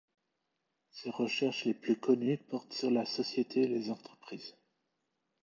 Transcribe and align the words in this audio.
Ses 0.89 1.11
recherches 1.11 1.65
les 1.65 1.75
plus 1.75 1.95
connues 1.95 2.39
portent 2.49 2.73
sur 2.73 2.89
la 2.89 3.05
société 3.05 3.61
et 3.61 3.67
les 3.67 3.91
entreprises. 3.91 4.55